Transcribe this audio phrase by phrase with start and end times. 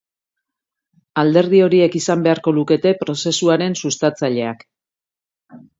[1.23, 4.71] Alderdi horiek izan beharko lukete prozesuaren sustatzaileak.